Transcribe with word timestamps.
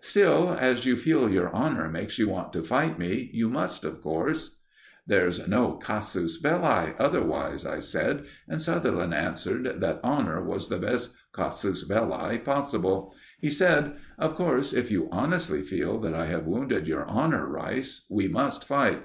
Still, 0.00 0.56
as 0.58 0.84
you 0.84 0.96
feel 0.96 1.30
your 1.30 1.48
honour 1.54 1.88
makes 1.88 2.18
you 2.18 2.28
want 2.28 2.52
to 2.54 2.64
fight 2.64 2.98
me, 2.98 3.30
you 3.32 3.48
must, 3.48 3.84
of 3.84 4.00
course." 4.00 4.56
"There's 5.06 5.46
no 5.46 5.76
casus 5.76 6.38
belli 6.38 6.94
otherwise," 6.98 7.64
I 7.64 7.78
said, 7.78 8.24
and 8.48 8.60
Sutherland 8.60 9.14
answered 9.14 9.78
that 9.80 10.00
honour 10.02 10.42
was 10.42 10.68
the 10.68 10.78
best 10.80 11.14
casus 11.32 11.84
belli 11.84 12.38
possible. 12.38 13.14
He 13.40 13.48
said: 13.48 13.92
"Of 14.18 14.34
course, 14.34 14.72
if 14.72 14.90
you 14.90 15.08
honestly 15.12 15.62
feel 15.62 16.00
that 16.00 16.14
I 16.16 16.24
have 16.26 16.46
wounded 16.48 16.88
your 16.88 17.06
honour, 17.08 17.46
Rice, 17.46 18.06
we 18.10 18.26
must 18.26 18.66
fight." 18.66 19.04